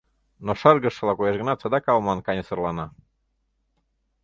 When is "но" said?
0.45-0.51